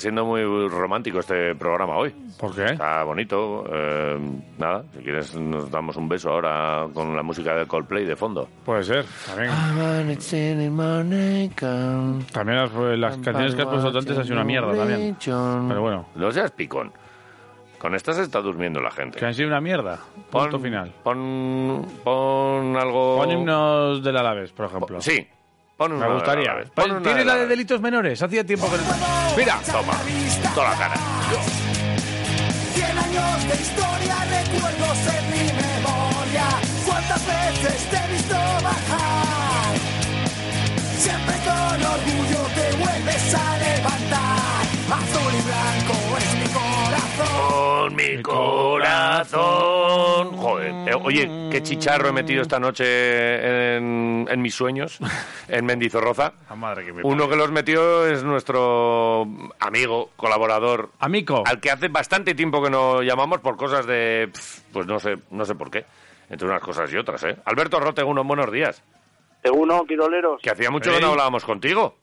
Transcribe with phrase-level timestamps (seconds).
[0.00, 2.10] está siendo muy romántico este programa hoy.
[2.38, 2.64] ¿Por qué?
[2.64, 3.64] Está bonito.
[3.70, 4.18] eh,
[4.58, 8.48] nada, si quieres nos damos un beso ahora con la música de Coldplay de fondo.
[8.64, 9.50] Puede ser, también.
[12.32, 15.16] También las, las canciones que has puesto antes han sido una mierda también.
[15.68, 16.92] Pero bueno, No seas picón.
[17.78, 19.18] Con estas está durmiendo la gente.
[19.18, 19.98] que han sido una mierda.
[20.30, 20.92] Punto Pon- final.
[21.02, 23.16] Pon, pon algo...
[23.18, 25.00] Pon himnos del Alavés, por ejemplo.
[25.00, 25.26] Sí.
[25.80, 26.52] Pon una Me gustaría.
[26.52, 26.68] vez.
[26.74, 28.20] Pon ¿Tienes la de delitos menores?
[28.20, 28.76] Hacía tiempo que...
[29.34, 29.94] Mira, Toma,
[30.54, 30.94] toda la cara.
[32.74, 36.44] Cien años de historia, recuerdos en mi memoria.
[36.84, 39.74] ¿Cuántas veces te he visto bajar?
[40.98, 44.66] Siempre con orgullo te vuelves a levantar.
[44.92, 47.48] Azul y blanco es mi corazón.
[47.48, 48.59] Con mi corazón.
[51.10, 54.98] Oye, qué chicharro he metido esta noche en, en mis sueños,
[55.48, 56.34] en Mendizorroza.
[56.48, 59.26] La madre que me Uno que los metió es nuestro
[59.58, 61.42] amigo, colaborador, Amico.
[61.44, 64.30] al que hace bastante tiempo que no llamamos por cosas de...
[64.72, 65.84] Pues no sé, no sé por qué.
[66.28, 67.36] Entre unas cosas y otras, ¿eh?
[67.44, 68.80] Alberto Roteguno, buenos días.
[69.52, 70.40] Uno, Quiroleros.
[70.40, 71.96] Que hacía mucho que no hablábamos contigo.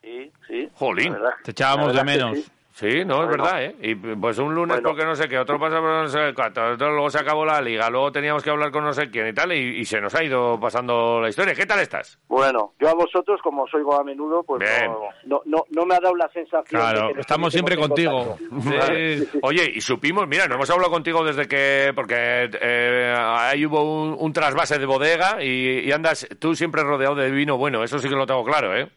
[0.00, 0.68] Sí, sí.
[0.74, 1.14] Jolín.
[1.44, 2.38] Te echábamos de menos.
[2.38, 2.46] sí.
[2.74, 3.44] Sí, no, es Bueno.
[3.44, 3.76] verdad, ¿eh?
[3.82, 4.88] Y pues un lunes Bueno.
[4.88, 7.60] porque no sé qué, otro pasa por no sé cuánto, otro luego se acabó la
[7.60, 10.14] liga, luego teníamos que hablar con no sé quién y tal, y, y se nos
[10.14, 11.54] ha ido pasando la historia.
[11.54, 12.18] ¿Qué tal estás?
[12.28, 15.94] Bueno, yo a vosotros, como os oigo a menudo, pues no, no, no, no me
[15.96, 18.36] ha dado la sensación de Claro, que estamos siempre contigo.
[18.62, 19.28] Sí.
[19.42, 24.16] Oye, y supimos, mira, no hemos hablado contigo desde que, porque eh, ahí hubo un,
[24.18, 28.08] un trasvase de bodega y, y andas tú siempre rodeado de vino bueno, eso sí
[28.08, 28.88] que lo tengo claro, ¿eh?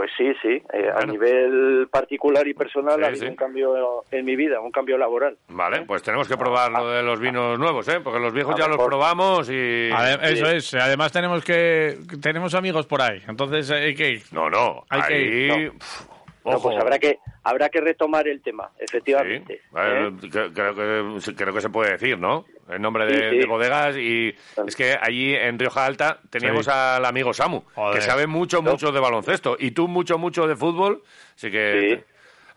[0.00, 0.62] Pues sí, sí.
[0.72, 3.28] eh, A nivel particular y personal Sí, ha habido sí.
[3.28, 5.36] un cambio en mi vida, un cambio laboral.
[5.48, 8.00] Vale, pues tenemos que probar lo de los vinos nuevos, ¿eh?
[8.02, 9.90] Porque los viejos A ya los probamos y...
[10.22, 10.72] Eso es.
[10.72, 11.98] Además tenemos que...
[12.22, 13.20] Tenemos amigos por ahí.
[13.28, 14.22] Entonces hay que ir.
[14.32, 15.64] No, no, Hay que ahí...
[15.64, 16.04] ir, pf,
[16.42, 16.62] Ojo.
[16.70, 19.54] pues habrá que habrá que retomar el tema, Sí, efectivamente.
[19.54, 20.10] eh, ¿eh?
[20.22, 22.44] cre- creo, que, creo que se puede decir, ¿no?
[22.68, 23.38] En nombre de, Sí, sí.
[23.38, 24.34] de bodegas y
[24.66, 26.70] es que allí en Rioja Alta teníamos Sí.
[26.72, 27.96] al amigo Samu, Joder.
[27.96, 31.02] que sabe mucho, mucho de baloncesto y tú mucho, mucho de fútbol,
[31.34, 32.04] así que Sí.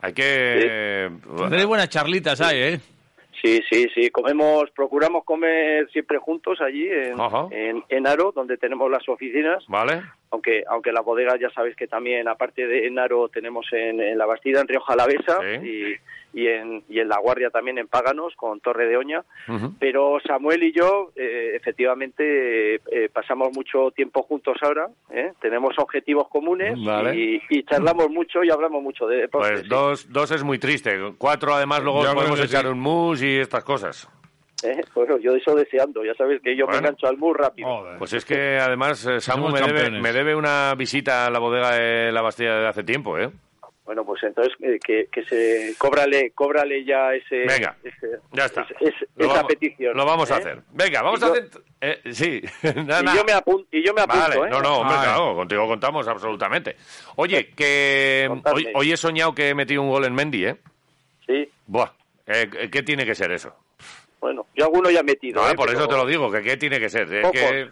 [0.01, 1.09] hay que...
[1.49, 2.79] Tenéis buenas charlitas ahí, ¿eh?
[3.41, 4.09] Sí, sí, sí.
[4.09, 7.15] Comemos, procuramos comer siempre juntos allí en,
[7.51, 9.65] en, en Aro, donde tenemos las oficinas.
[9.67, 10.01] ¿Vale?
[10.33, 14.25] Aunque aunque la bodega ya sabéis que también aparte de Enaro tenemos en, en la
[14.25, 15.67] Bastida en Rioja Alavesa Sí.
[16.33, 19.23] y, y en y en la Guardia también en Páganos con Torre de Oña
[19.79, 25.33] pero Samuel y yo eh, efectivamente eh, pasamos mucho tiempo juntos ahora ¿eh?
[25.39, 27.15] tenemos objetivos comunes Vale.
[27.15, 29.67] y, y charlamos mucho y hablamos mucho de deporte Pues sí.
[29.69, 32.67] dos, dos es muy triste, cuatro además luego Yo podemos echar sí.
[32.69, 34.09] un mus y estas cosas.
[34.63, 34.81] ¿Eh?
[34.95, 36.81] Bueno, yo eso deseando ya sabéis que yo Bueno.
[36.81, 37.97] me engancho al muy rápido Joder.
[37.97, 41.71] Pues es que además eh, Samu me debe, me debe una visita a la bodega
[41.71, 43.29] de la Bastilla de hace tiempo, ¿eh?
[43.85, 48.61] Bueno, pues entonces eh, que, que se cóbrale, cóbrale ya ese, Venga, ese- Ya está.
[48.61, 49.97] ese- ese- Lo esa vamos- petición.
[49.97, 50.39] Lo vamos a ¿eh?
[50.39, 50.59] hacer.
[50.71, 51.49] Venga, vamos Y a yo- hacer...
[51.81, 54.49] eh, sí, Y yo me apunto, y yo me apunto Vale, ¿eh?
[54.49, 55.07] no, no, hombre, Vale.
[55.09, 56.77] claro, contigo contamos absolutamente.
[57.17, 58.55] Oye, que Contadme.
[58.57, 60.55] hoy, hoy he soñado que he metido un gol en Mendy, ¿eh?
[61.27, 61.91] Sí, Buah,
[62.27, 63.53] eh, ¿qué tiene que ser eso?
[64.23, 65.41] Bueno, yo alguno ya he metido.
[65.43, 65.53] No, ¿eh?
[65.53, 67.21] por Pero eso te lo digo, que qué tiene que ser.
[67.21, 67.39] Pocos.
[67.41, 67.69] que,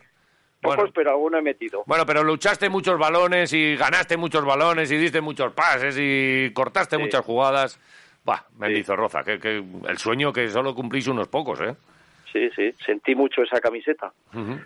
[0.61, 1.83] Pocos, bueno, pero alguno he metido.
[1.87, 6.97] bueno, pero luchaste muchos balones y ganaste muchos balones y diste muchos pases y cortaste
[6.97, 7.01] Sí.
[7.01, 7.79] muchas jugadas.
[8.25, 11.73] Buah, Mendizorroza, que, que el sueño que solo cumplís unos pocos, ¿eh?
[12.33, 14.11] Sí, sí, sentí mucho esa camiseta.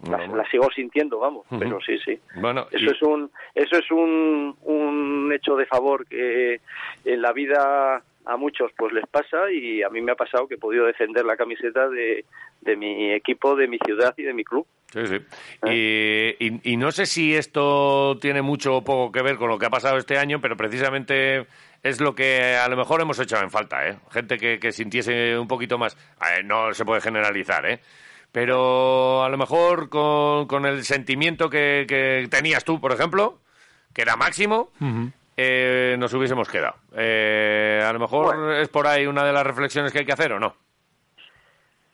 [0.08, 2.20] La, sigo sintiendo, vamos, pero sí, sí.
[2.36, 6.60] Bueno, y- Eso es un eso es un, un hecho de favor que
[7.06, 10.56] en la vida a muchos pues les pasa y a mí me ha pasado que
[10.56, 12.26] he podido defender la camiseta de,
[12.62, 14.66] de mi equipo, de mi ciudad y de mi club.
[14.92, 15.18] Sí, sí.
[15.68, 19.58] Y, y- y no sé si esto tiene mucho o poco que ver con lo
[19.60, 21.46] que ha pasado este año, pero precisamente
[21.84, 23.98] es lo que a lo mejor hemos echado en falta, ¿eh?
[24.12, 25.98] Gente que, que sintiese un poquito más.
[26.46, 27.80] No se puede generalizar, ¿eh?
[28.32, 33.40] Pero a lo mejor con, con el sentimiento que, que tenías tú, por ejemplo,
[33.94, 34.72] que era máximo,
[35.38, 36.76] eh, nos hubiésemos quedado.
[36.96, 38.54] Eh, a lo mejor Bueno.
[38.54, 40.56] es por ahí una de las reflexiones que hay que hacer, ¿o no?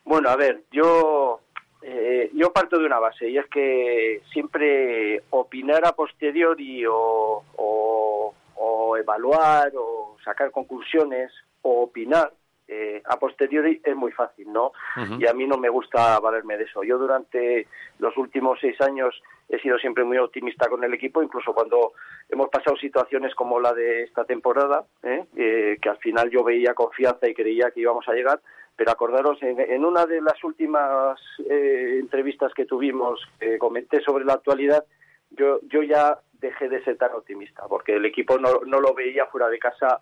[0.03, 1.39] Bueno, a ver, yo
[1.81, 8.35] eh, yo parto de una base y es que siempre opinar a posteriori o, o,
[8.55, 11.31] o evaluar o sacar conclusiones
[11.63, 12.31] o opinar
[12.73, 14.71] eh, a posteriori es muy fácil, ¿no?
[15.19, 16.83] Y a mí no me gusta valerme de eso.
[16.83, 17.67] Yo durante
[17.99, 21.91] los últimos seis años he sido siempre muy optimista con el equipo, incluso cuando
[22.29, 25.25] hemos pasado situaciones como la de esta temporada, ¿eh?
[25.35, 28.39] Eh, que al final yo veía confianza y creía que íbamos a llegar,
[28.77, 31.19] pero acordaros, en, una de las últimas
[31.49, 33.19] entrevistas que tuvimos,
[33.59, 34.85] comenté sobre la actualidad,
[35.31, 39.25] yo, yo ya dejé de ser tan optimista, porque el equipo no, no lo veía
[39.25, 40.01] fuera de casa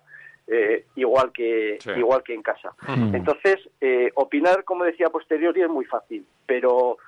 [0.50, 2.74] eh, igual que igual que en casa.
[2.88, 6.98] Entonces, eh, opinar, como decía posteriori, es muy fácil, pero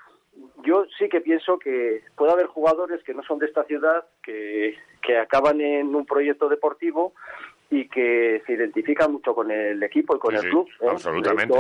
[0.65, 4.77] yo sí que pienso que puede haber jugadores que no son de esta ciudad, que,
[5.03, 7.13] que acaban en un proyecto deportivo
[7.73, 10.69] y que se identifican mucho con el equipo y con el club.
[10.81, 10.89] ¿eh?
[10.91, 11.59] Absolutamente.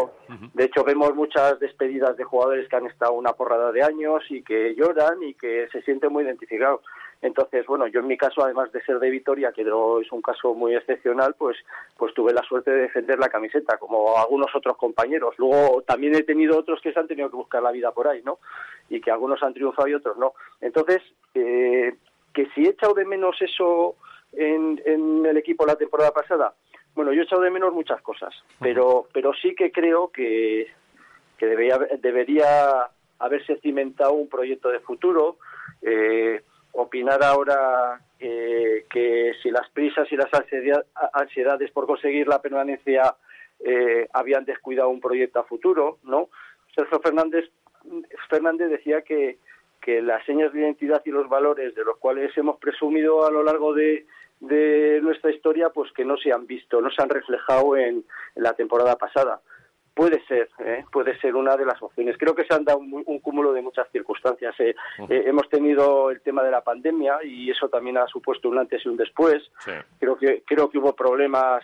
[0.52, 4.42] De hecho, vemos muchas despedidas de jugadores que han estado una porrada de años y
[4.42, 6.82] que lloran y que se sienten muy identificados.
[7.22, 10.54] Entonces, bueno, yo en mi caso, además de ser de Vitoria, que es un caso
[10.54, 11.56] muy excepcional, pues,
[11.96, 15.36] pues tuve la suerte de defender la camiseta, como algunos otros compañeros.
[15.38, 18.22] Luego también he tenido otros que se han tenido que buscar la vida por ahí,
[18.24, 18.40] ¿no?
[18.90, 20.34] Y que algunos han triunfado y otros no.
[20.60, 21.00] Entonces,
[21.34, 21.94] eh,
[22.34, 23.94] que si he echado de menos eso
[24.32, 26.54] en, el equipo la temporada pasada?
[26.94, 30.66] Bueno, yo he echado de menos muchas cosas, pero, pero sí que creo que,
[31.38, 32.90] que debería, debería
[33.20, 35.36] haberse cimentado un proyecto de futuro.
[35.80, 36.42] Eh,
[36.72, 40.28] opinar ahora que si las prisas y las
[41.12, 43.16] ansiedades por conseguir la permanencia
[43.58, 46.28] eh, habían descuidado un proyecto a futuro, ¿no?
[46.74, 47.50] Sergio Fernández,
[48.28, 49.38] Fernández decía que,
[49.80, 53.42] que las señas de identidad y los valores de los cuales hemos presumido a lo
[53.42, 54.06] largo de,
[54.42, 58.04] de nuestra historia, pues que no se han visto, no se han reflejado en,
[58.34, 59.40] la temporada pasada.
[59.94, 60.84] Puede ser, ¿eh?
[60.90, 62.16] puede ser una de las opciones.
[62.18, 64.54] Creo que se han dado un, cúmulo de muchas circunstancias.
[64.58, 64.74] ¿eh?
[65.08, 68.84] Eh, hemos tenido el tema de la pandemia y eso también ha supuesto un antes
[68.84, 69.42] y un después.
[69.98, 71.62] Creo que creo que hubo problemas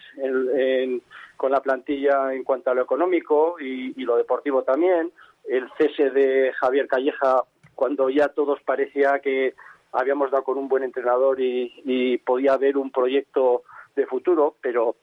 [1.37, 5.11] con la plantilla en cuanto a lo económico y, y lo deportivo también.
[5.49, 7.45] El cese de Javier Calleja
[7.79, 9.55] cuando ya todos parecía que
[9.93, 13.63] habíamos dado con un buen entrenador y, podía haber un proyecto
[13.95, 14.97] de futuro, pero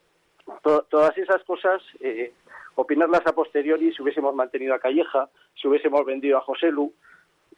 [0.62, 2.32] todas esas cosas, eh,
[2.76, 5.28] opinarlas a posteriori, si hubiésemos mantenido a Calleja,
[5.60, 6.92] si hubiésemos vendido a José Lu,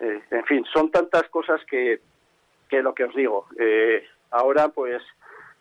[0.00, 2.00] eh, en fin, son tantas cosas que,
[2.68, 3.46] que lo que os digo.
[3.58, 5.02] Eh, ahora, pues,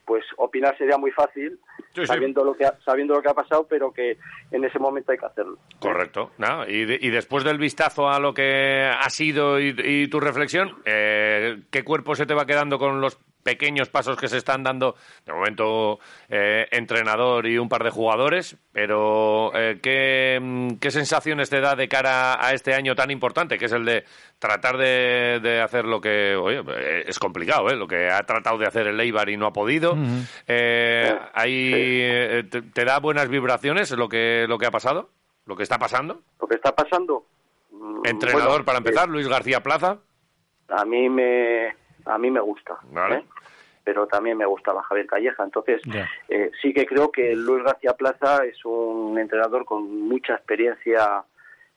[0.06, 1.59] pues opinar sería muy fácil,
[2.06, 4.18] sabiendo lo que ha, sabiendo lo que ha pasado, pero que
[4.51, 5.57] en ese momento hay que hacerlo.
[5.80, 6.31] Correcto.
[6.68, 12.15] y, después del vistazo a lo que ha sido y, tu reflexión, eh, ¿qué cuerpo
[12.15, 16.67] se te va quedando con los pequeños pasos que se están dando, de momento eh,
[16.71, 22.51] entrenador y un par de jugadores, pero eh, ¿qué, sensaciones te da de cara a
[22.51, 24.03] este año tan importante, que es el de
[24.38, 26.61] tratar de, hacer lo que, oye,
[27.07, 27.77] es complicado, ¿eh?
[27.77, 29.95] lo que ha tratado de hacer el Eibar y no ha podido.
[30.45, 35.09] Eh, ahí, te, da buenas vibraciones lo que, lo que ha pasado?
[35.45, 36.19] ¿Lo que está pasando?
[36.41, 37.23] Lo que está pasando.
[37.71, 40.00] Mm, entrenador, para empezar, Luis García Plaza.
[40.67, 41.69] A mí me,
[42.03, 42.77] a mí me gusta.
[42.91, 43.23] Vale
[43.88, 45.45] pero también me gustaba Javier Calleja.
[45.45, 45.81] Entonces,
[46.28, 51.24] eh, sí que creo que Luis García Plaza es un entrenador con mucha experiencia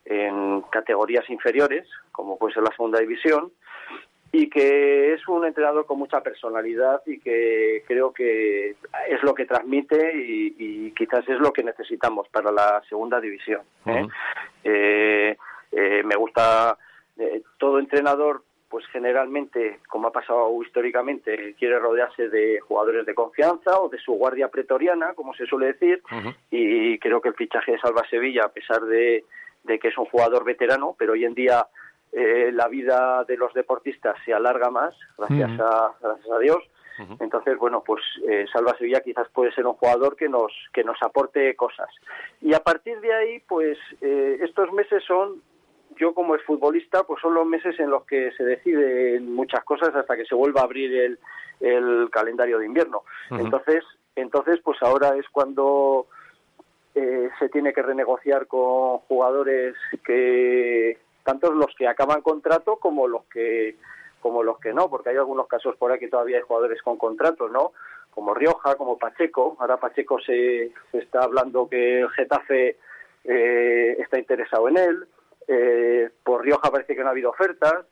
[0.05, 3.53] en categorías inferiores, como puede ser la segunda división,
[4.33, 8.71] y que es un entrenador con mucha personalidad y que creo que
[9.09, 13.61] es lo que transmite y, quizás es lo que necesitamos para la segunda división.
[13.87, 14.09] ¿eh?
[14.65, 16.77] Eh, me gusta
[17.57, 23.89] todo entrenador pues generalmente, como ha pasado históricamente, quiere rodearse de jugadores de confianza o
[23.89, 26.01] de su guardia pretoriana, como se suele decir,
[26.51, 29.25] y creo que el fichaje de Salva Sevilla, a pesar de,
[29.67, 31.67] que es un jugador veterano, pero hoy en día
[32.13, 36.63] eh, la vida de los deportistas se alarga más, gracias, a, gracias a Dios.
[37.19, 41.03] Entonces, bueno, pues eh, Salva Sevilla quizás puede ser un jugador que nos que nos
[41.03, 41.89] aporte cosas.
[42.43, 45.41] Y a partir de ahí, pues eh, estos meses son
[46.01, 50.17] yo como futbolista, pues son los meses en los que se deciden muchas cosas hasta
[50.17, 51.19] que se vuelva a abrir el,
[51.61, 53.03] el calendario de invierno.
[53.31, 53.85] Entonces,
[54.17, 56.07] entonces, pues ahora es cuando
[56.95, 63.25] eh, se tiene que renegociar con jugadores que tanto los que acaban contrato como los
[63.27, 63.77] que
[64.21, 66.99] como los que no, porque hay algunos casos por ahí que todavía hay jugadores con
[66.99, 67.73] contratos, ¿no?
[68.11, 69.57] Como Rioja, como Pacheco.
[69.59, 72.77] Ahora Pacheco se, está hablando que el Getafe
[73.25, 75.07] eh, está interesado en él.
[75.53, 77.85] Eh, por Rioja parece que no ha habido ofertas.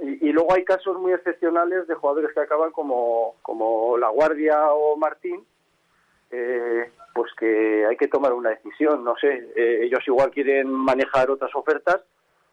[0.00, 4.96] Y, luego hay casos muy excepcionales de jugadores que acaban como, como La Guardia o
[4.96, 5.42] Martín,
[6.30, 9.04] eh, pues que hay que tomar una decisión.
[9.04, 12.02] No sé, eh, ellos igual quieren manejar otras ofertas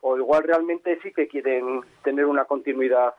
[0.01, 3.13] o igual realmente sí que quieren tener una continuidad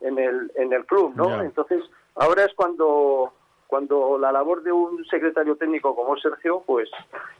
[0.00, 1.42] en el, en el club, ¿no?
[1.42, 1.82] Entonces,
[2.14, 3.34] ahora es cuando
[3.66, 6.90] cuando la labor de un secretario técnico como Sergio, pues,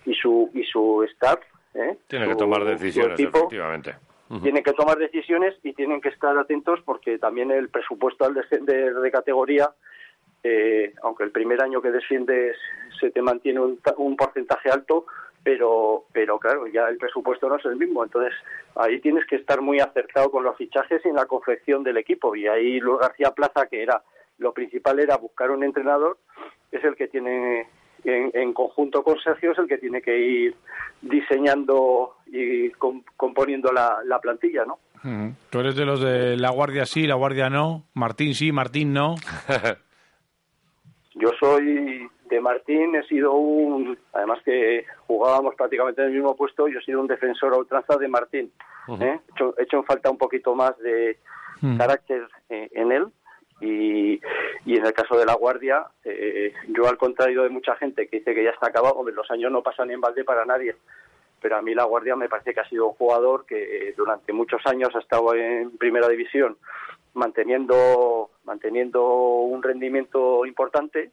[0.07, 1.41] y su y su staff,
[1.75, 1.99] ¿eh?
[2.07, 3.97] Tiene que tomar decisiones, equipo, efectivamente.
[4.43, 8.95] tienen que tomar decisiones y tienen que estar atentos porque también el presupuesto al descender
[8.95, 9.71] de categoría,
[10.43, 12.57] eh, aunque el primer año que desciendes
[12.99, 15.07] se te mantiene un, un porcentaje alto,
[15.43, 18.05] pero, pero claro, ya el presupuesto no es el mismo.
[18.05, 18.35] Entonces
[18.77, 22.37] ahí tienes que estar muy acertado con los fichajes y en la confección del equipo.
[22.37, 24.03] Y ahí Luis García Plaza, que era
[24.39, 26.19] lo principal era buscar un entrenador,
[26.73, 27.69] es el que tiene
[28.05, 30.55] en, en conjunto con Sergio es el que tiene que ir
[31.03, 34.79] diseñando y com- componiendo la, la plantilla, ¿no?
[35.49, 39.15] Tú eres de los de la guardia sí, la guardia no, Martín sí, Martín no.
[41.15, 46.69] Yo soy de Martín, he sido un, además que jugábamos prácticamente en el mismo puesto,
[46.69, 48.53] yo he sido un defensor a ultranza de Martín.
[49.01, 49.19] ¿eh?
[49.29, 51.19] He, hecho, he hecho en falta un poquito más de
[51.77, 53.07] carácter eh, en él
[53.61, 54.21] y,
[54.65, 58.19] y en el caso de la Guardia, eh, yo al contrario de mucha gente que
[58.19, 60.77] dice que ya está acabado, hombre, los años no pasan en balde para nadie,
[61.41, 64.65] pero a mí la Guardia me parece que ha sido un jugador que durante muchos
[64.67, 66.57] años ha estado en primera división
[67.15, 71.11] manteniendo manteniendo un rendimiento importante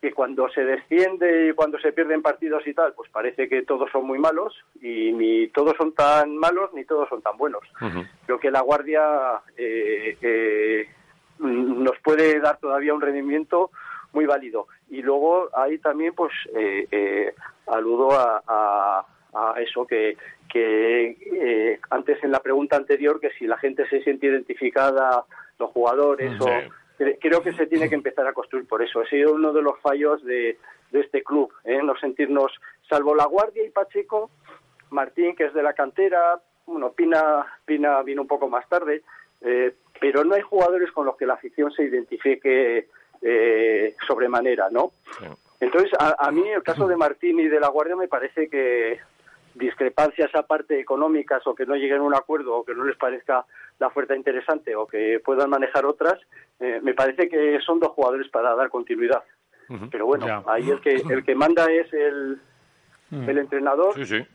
[0.00, 3.90] que cuando se desciende y cuando se pierden partidos y tal, pues parece que todos
[3.92, 7.60] son muy malos y ni todos son tan malos ni todos son tan buenos.
[7.82, 8.04] Ujú.
[8.24, 10.88] Creo que la Guardia eh, eh,
[11.40, 13.70] nos puede dar todavía un rendimiento
[14.12, 14.66] muy válido.
[14.88, 17.34] Y luego ahí también, pues, eh, eh,
[17.66, 20.16] aludo a, a- a eso que,
[20.52, 25.24] que eh, antes en la pregunta anterior, que si la gente se siente identificada,
[25.58, 26.38] los jugadores, Sí.
[26.42, 26.46] o
[26.98, 29.00] cre- creo que se tiene que empezar a construir por eso.
[29.00, 30.58] Ha sido uno de los fallos de,
[30.90, 31.80] de este club, ¿eh?
[31.82, 32.52] no sentirnos,
[32.88, 34.30] salvo la Guardia y Pacheco,
[34.90, 39.02] Martín, que es de la cantera, bueno, Pina, Pina vino un poco más tarde,
[39.42, 42.88] eh, pero no hay jugadores con los que la afición se identifique
[43.22, 44.92] eh, sobremanera, ¿no?
[45.60, 48.98] Entonces, a, a mí el caso de Martín y de la Guardia me parece que
[49.54, 53.44] discrepancias aparte económicas o que no lleguen a un acuerdo o que no les parezca
[53.78, 56.18] la oferta interesante o que puedan manejar otras,
[56.60, 59.22] eh, me parece que son dos jugadores para dar continuidad.
[59.90, 60.42] Pero bueno, Ya.
[60.48, 62.40] ahí el que el que manda es el,
[63.12, 64.26] el entrenador Sí, sí.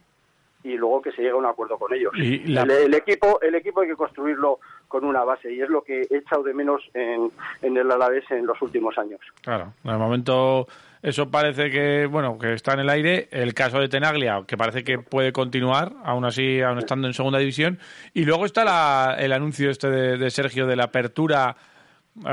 [0.64, 2.14] y luego que se llegue a un acuerdo con ellos.
[2.16, 5.70] Y la- El, el equipo el equipo hay que construirlo con una base y es
[5.70, 9.20] lo que he echado de menos en, en el Alavés en los últimos años.
[9.42, 10.68] Claro, de momento
[11.02, 13.28] eso parece que, bueno, que está en el aire.
[13.32, 17.38] El caso de Tenaglia, que parece que puede continuar, aún así, aún estando en segunda
[17.40, 17.78] división.
[18.14, 21.56] Y luego está la- el anuncio este de, Sergio de la apertura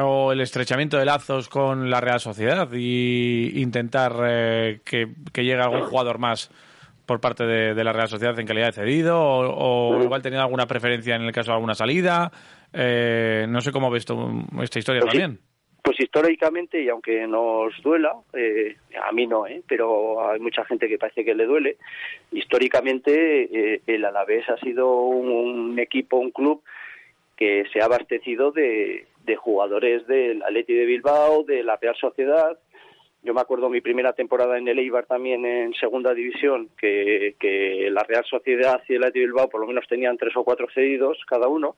[0.01, 5.61] o el estrechamiento de lazos con la Real Sociedad y intentar eh, que, que llegue
[5.61, 6.51] algún jugador más
[7.13, 10.45] por parte de, de la Real Sociedad en calidad de cedido o, o igual teniendo
[10.45, 12.33] alguna preferencia en el caso de alguna salida.
[12.73, 14.15] Eh, no sé cómo ves tú
[14.63, 15.19] esta historia Pues sí.
[15.19, 15.41] también.
[15.85, 18.77] Pues históricamente, y aunque nos duela, eh,
[19.07, 19.61] a mí no, ¿eh?
[19.69, 21.77] pero hay mucha gente que parece que le duele,
[22.31, 26.63] históricamente eh, el Alavés ha sido un, un equipo, un club
[27.37, 32.57] que se ha abastecido de, de jugadores del Atleti de Bilbao, de la Real Sociedad.
[33.25, 37.89] Yo me acuerdo mi primera temporada en el Eibar también en segunda división, que, que
[37.91, 40.67] la Real Sociedad y el Atleti de Bilbao por lo menos tenían tres o cuatro
[40.75, 41.77] cedidos cada uno.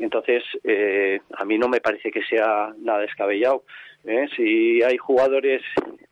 [0.00, 3.62] Entonces, eh, a mí no me parece que sea nada descabellado.
[4.04, 4.26] ¿eh?
[4.34, 5.62] Si hay jugadores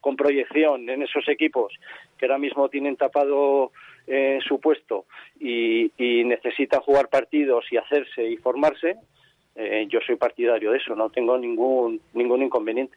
[0.01, 1.75] con proyección en esos equipos
[2.17, 3.73] que ahora mismo tienen tapado
[4.07, 5.07] eh, su puesto
[5.41, 8.95] y, y necesitan jugar partidos y hacerse y formarse,
[9.57, 12.97] eh, yo soy partidario de eso, no tengo ningún ningún inconveniente.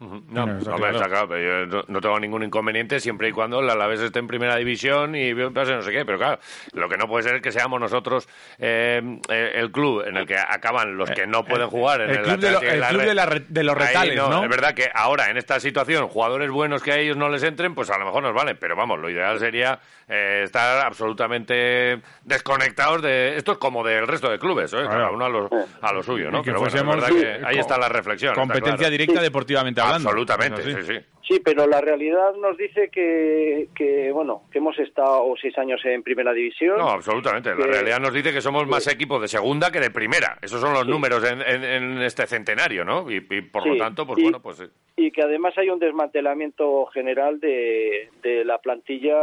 [0.00, 1.38] No, está hombre, claro.
[1.38, 5.14] yo no, no tengo ningún inconveniente siempre y cuando el Alavés esté en primera división
[5.14, 6.38] y pase no sé qué, pero claro,
[6.72, 8.26] lo que no puede ser es que seamos nosotros
[8.58, 12.16] eh, eh, el club en el que acaban los que no pueden jugar en el
[12.16, 13.76] el, club de lo- Atlético y el la club Re- de la re- de los
[13.76, 14.42] Ahí retales, ¿no?
[14.42, 17.74] Es verdad que ahora, en esta situación, jugadores buenos que a ellos no les entren,
[17.74, 19.78] pues a lo mejor nos valen, pero vamos, lo ideal sería
[20.08, 23.36] eh, estar absolutamente desconectados de...
[23.36, 24.78] Esto es como del resto de clubes, ¿eh?
[24.88, 25.50] Cada uno a lo,
[25.82, 26.38] a lo suyo, ¿no?
[26.38, 28.30] Y que Pero bueno, es fuésemos, verdad que eh, ahí está la reflexión.
[28.32, 28.90] está Competencia claro.
[28.90, 30.08] directa deportivamente hablando.
[30.10, 30.98] Absolutamente, sí, sí.
[31.22, 36.02] Sí, pero la realidad nos dice que, que bueno, que hemos estado seis años en
[36.02, 36.76] primera división.
[36.78, 37.54] No, absolutamente.
[37.54, 40.38] La realidad nos dice que somos más equipos de segunda que de primera.
[40.42, 43.08] Esos son los números en, en- en este centenario, ¿no?
[43.08, 44.60] Y, y por lo tanto, pues y- bueno, pues...
[44.60, 49.14] eh, y que además hay un desmantelamiento general de, de la plantilla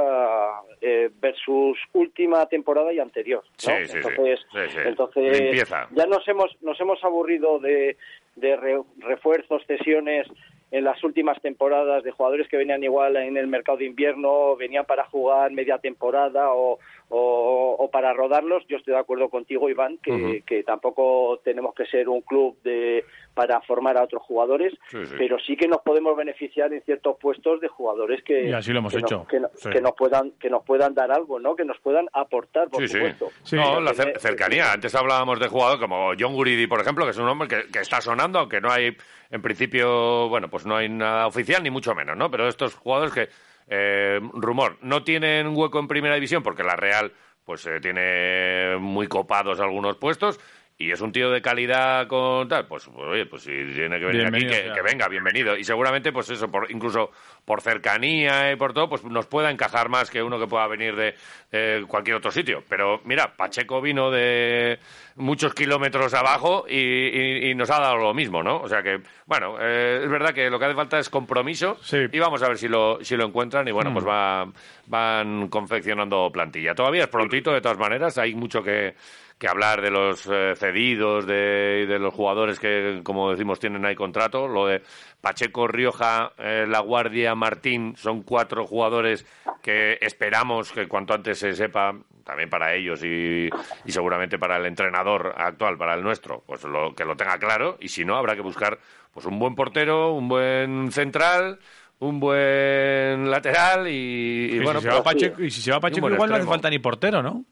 [0.79, 3.43] eh, versus última temporada y anterior.
[3.43, 3.51] ¿no?
[3.57, 3.97] Sí, sí, sí.
[3.97, 4.77] entonces, Sí, sí.
[4.85, 5.87] entonces Limpieza.
[5.91, 7.97] ya nos hemos nos hemos aburrido de,
[8.37, 10.25] de re- refuerzos, cesiones
[10.71, 14.85] en las últimas temporadas de jugadores que venían igual en el mercado de invierno, venían
[14.85, 18.65] para jugar media temporada o, o, para rodarlos.
[18.67, 23.05] Yo estoy de acuerdo contigo, Iván, que, que tampoco tenemos que ser un club de
[23.37, 24.73] para formar a otros jugadores,
[25.15, 28.91] pero sí que nos podemos beneficiar en ciertos puestos de jugadores que, así lo hemos
[28.91, 29.27] que, hecho.
[29.27, 31.55] que, nos puedan que nos puedan dar algo, ¿no?
[31.55, 33.29] Que nos puedan aportar, por supuesto.
[33.51, 34.71] No, la cercanía.
[34.71, 37.79] Antes hablábamos de jugadores como John Guridi, por ejemplo, que es un hombre que, que
[37.79, 38.97] está sonando, aunque no hay,
[39.29, 42.31] en principio, bueno, pues no hay nada oficial ni mucho menos, ¿no?
[42.31, 43.29] Pero estos jugadores que
[43.67, 47.11] eh, rumor, no tienen hueco en primera división porque la Real
[47.43, 50.39] pues eh, tiene muy copados algunos puestos
[50.79, 54.27] y es un tío de calidad con tal, pues, oye, pues si tiene que venir
[54.27, 55.57] aquí, que, venga, bienvenido.
[55.57, 57.11] Y seguramente, pues eso, por, incluso
[57.45, 60.95] por cercanía y por todo, pues nos pueda encajar más que uno que pueda venir
[60.95, 62.63] de cualquier otro sitio.
[62.69, 64.77] Pero mira, Pacheco vino de
[65.15, 68.61] muchos kilómetros abajo y, nos ha dado lo mismo, ¿no?
[68.61, 72.19] O sea que, bueno, eh, es verdad que lo que hace falta es compromiso y
[72.19, 74.09] vamos a ver si lo, si lo encuentran y bueno, pues mm.
[74.09, 74.47] va,
[74.85, 76.75] van confeccionando plantilla.
[76.75, 78.93] Todavía es prontito, de todas maneras, hay mucho que
[79.37, 83.95] que hablar de los eh, cedidos, de, de, los jugadores que, como decimos, tienen ahí
[83.95, 84.47] contrato.
[84.47, 84.81] Lo de
[85.21, 89.25] Pacheco, Rioja, eh, La Guardia, Martín, son cuatro jugadores
[89.61, 93.49] que esperamos que cuanto antes se sepa, también para ellos y,
[93.85, 97.77] y seguramente para el entrenador actual, para el nuestro, pues lo, que lo tenga claro.
[97.79, 98.79] Y si no, habrá que buscar
[99.13, 101.59] pues un buen portero, un buen central
[101.99, 106.11] un buen lateral y, bueno, si se va pues Pacheco, y si se va Pacheco
[106.11, 107.43] igual no hace falta ni portero, ¿no?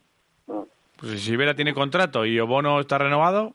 [0.97, 3.53] Pues si Vera tiene contrato y Obono está renovado.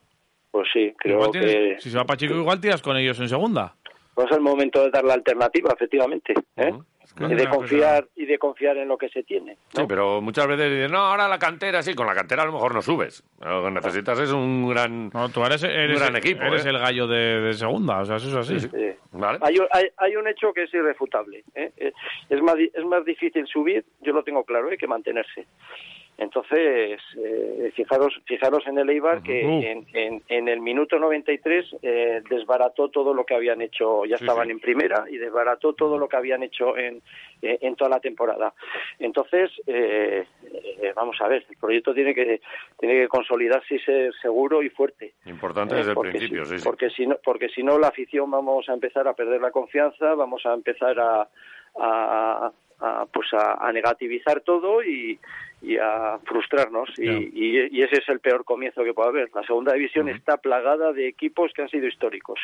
[0.50, 1.76] Pues sí, creo que.
[1.78, 3.74] Si se va Pacheco, igual tiras con ellos en segunda.
[4.14, 6.34] Pues es el momento de dar la alternativa, efectivamente.
[6.56, 6.72] ¿eh?
[7.18, 9.56] y de confiar y de confiar en lo que se tiene.
[9.74, 12.52] Sí, pero muchas veces dicen, no, ahora la cantera, sí, con la cantera a lo
[12.52, 13.22] mejor no subes.
[13.40, 16.42] Lo que necesitas es un gran, no, tú eres, un gran equipo.
[16.42, 16.70] Eres ¿eh?
[16.70, 18.68] el gallo de, segunda, o sea, eso es así.
[19.42, 21.44] Hay, hay, hay, un hecho que es irrefutable.
[21.54, 21.72] ¿eh?
[22.28, 25.46] Es, más, es más difícil subir, yo lo tengo claro, hay que mantenerse.
[26.20, 32.90] Entonces, eh, fijaros, fijaros en el Eibar que en, en, el minuto 93 eh, desbarató
[32.90, 36.42] todo lo que habían hecho, ya estaban en primera, y desbarató todo lo que habían
[36.42, 37.00] hecho en,
[37.40, 38.52] eh, en toda la temporada.
[38.98, 42.42] Entonces, eh, eh, vamos a ver, el proyecto tiene que,
[42.78, 45.14] tiene que consolidarse y ser seguro y fuerte.
[45.24, 46.64] Importante desde el principio, sí, sí.
[46.64, 50.14] Porque si, no, porque si no, la afición vamos a empezar a perder la confianza,
[50.14, 51.26] vamos a empezar a,
[51.78, 52.52] a,
[53.10, 55.18] pues a negativizar todo y
[55.62, 59.30] y a frustrarnos y, y, ese es el peor comienzo que puede haber.
[59.34, 62.40] La segunda división está plagada de equipos que han sido históricos.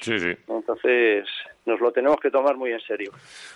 [0.00, 0.32] Sí, sí.
[0.48, 1.28] Entonces
[1.64, 3.12] nos lo tenemos que tomar muy en serio.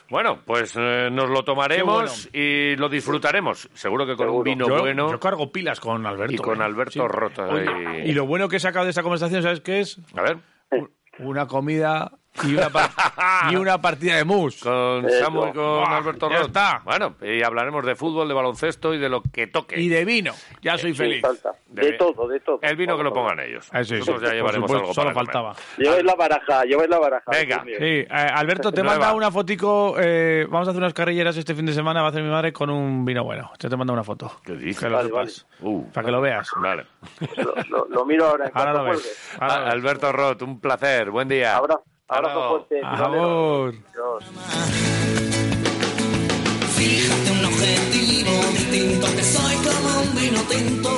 [0.09, 3.69] Bueno, pues eh, nos lo tomaremos y lo disfrutaremos.
[3.73, 5.11] Seguro que con un vino bueno.
[5.11, 6.35] Yo cargo pilas con Alberto.
[6.35, 6.65] Y con ¿eh?
[6.65, 7.49] Alberto Rota.
[8.05, 10.01] Y lo bueno que he sacado de esta conversación, ¿sabes qué es?
[10.17, 10.39] A ver.
[11.19, 12.13] Una comida
[12.43, 12.71] y una,
[13.51, 14.63] y una partida de mus.
[14.63, 16.47] Con Samu y con Alberto Roth.
[16.47, 16.81] está.
[16.85, 19.81] Bueno, y hablaremos de fútbol, de baloncesto y de lo que toque.
[19.81, 20.33] Y de vino.
[20.63, 21.23] Ya soy feliz.
[21.67, 22.59] De, todo, de todo.
[22.63, 23.69] El vino que lo pongan ellos.
[23.73, 25.55] Ah, Nosotros ya llevaremos algo Solo faltaba.
[25.77, 27.31] Lleváis la baraja, lleváis la baraja.
[27.31, 27.63] Venga.
[27.65, 29.97] Sí, eh, Alberto, te manda una fotico.
[29.99, 32.01] Eh, vamos a hacer unas carrilleras este fin de semana.
[32.01, 33.51] Va a hacer mi madre con un vino bueno.
[33.59, 34.41] Yo te mando una foto.
[34.45, 35.47] ¿Qué dices?
[35.61, 35.85] Uh.
[35.93, 36.49] Para que lo veas.
[36.57, 36.87] Vale.
[37.91, 38.51] Lo, miro ahora.
[38.55, 39.37] ahora lo ves.
[39.39, 41.11] Alberto Roth, un placer.
[41.11, 41.57] Buen día.
[41.57, 41.81] Ahora.
[42.11, 42.81] Abrazo fuerte.
[42.83, 43.75] Amor.
[46.77, 50.91] Fíjate un objetivo distinto que soy como un vino tinto.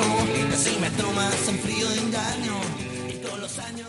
[0.50, 2.54] Que si me tomas en frío engaño
[3.10, 3.88] y todos los años